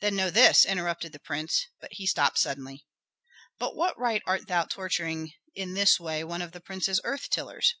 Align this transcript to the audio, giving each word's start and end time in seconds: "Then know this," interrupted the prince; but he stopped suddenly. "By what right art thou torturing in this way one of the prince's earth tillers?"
"Then 0.00 0.16
know 0.16 0.30
this," 0.30 0.64
interrupted 0.64 1.12
the 1.12 1.20
prince; 1.20 1.68
but 1.80 1.92
he 1.92 2.04
stopped 2.04 2.38
suddenly. 2.38 2.84
"By 3.60 3.66
what 3.66 3.96
right 3.96 4.20
art 4.26 4.48
thou 4.48 4.64
torturing 4.64 5.30
in 5.54 5.74
this 5.74 6.00
way 6.00 6.24
one 6.24 6.42
of 6.42 6.50
the 6.50 6.60
prince's 6.60 7.00
earth 7.04 7.30
tillers?" 7.30 7.76